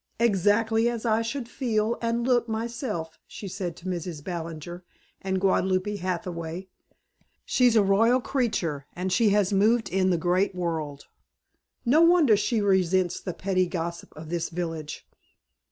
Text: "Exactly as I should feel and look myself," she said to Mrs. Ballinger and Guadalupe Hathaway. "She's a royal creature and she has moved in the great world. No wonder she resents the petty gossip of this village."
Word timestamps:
"Exactly 0.19 0.89
as 0.89 1.05
I 1.05 1.21
should 1.21 1.47
feel 1.47 1.95
and 2.01 2.25
look 2.25 2.49
myself," 2.49 3.19
she 3.27 3.47
said 3.47 3.75
to 3.75 3.85
Mrs. 3.85 4.23
Ballinger 4.23 4.83
and 5.21 5.39
Guadalupe 5.39 5.97
Hathaway. 5.97 6.69
"She's 7.45 7.75
a 7.75 7.83
royal 7.83 8.19
creature 8.19 8.87
and 8.93 9.13
she 9.13 9.29
has 9.29 9.53
moved 9.53 9.89
in 9.89 10.09
the 10.09 10.17
great 10.17 10.55
world. 10.55 11.05
No 11.85 12.01
wonder 12.01 12.35
she 12.35 12.61
resents 12.61 13.19
the 13.19 13.35
petty 13.35 13.67
gossip 13.67 14.11
of 14.15 14.29
this 14.29 14.49
village." 14.49 15.05